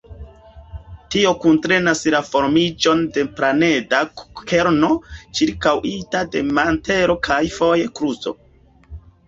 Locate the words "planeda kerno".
3.41-4.91